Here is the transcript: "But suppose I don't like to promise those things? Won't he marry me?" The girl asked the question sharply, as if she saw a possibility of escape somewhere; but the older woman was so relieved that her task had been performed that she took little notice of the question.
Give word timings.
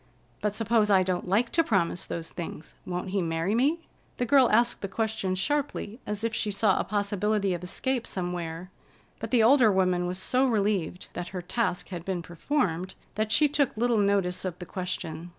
"But 0.41 0.55
suppose 0.55 0.89
I 0.89 1.03
don't 1.03 1.27
like 1.27 1.51
to 1.51 1.63
promise 1.63 2.07
those 2.07 2.31
things? 2.31 2.73
Won't 2.87 3.11
he 3.11 3.21
marry 3.21 3.53
me?" 3.53 3.81
The 4.17 4.25
girl 4.25 4.49
asked 4.49 4.81
the 4.81 4.87
question 4.87 5.35
sharply, 5.35 5.99
as 6.07 6.23
if 6.23 6.33
she 6.33 6.49
saw 6.49 6.79
a 6.79 6.83
possibility 6.83 7.53
of 7.53 7.63
escape 7.63 8.07
somewhere; 8.07 8.71
but 9.19 9.29
the 9.29 9.43
older 9.43 9.71
woman 9.71 10.07
was 10.07 10.17
so 10.17 10.47
relieved 10.47 11.09
that 11.13 11.27
her 11.37 11.41
task 11.43 11.89
had 11.89 12.03
been 12.03 12.23
performed 12.23 12.95
that 13.13 13.31
she 13.31 13.47
took 13.47 13.77
little 13.77 13.99
notice 13.99 14.43
of 14.43 14.57
the 14.57 14.65
question. 14.65 15.29